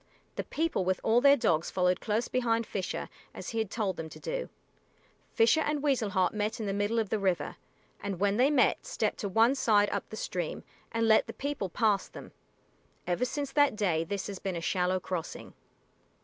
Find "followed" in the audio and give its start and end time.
1.69-2.01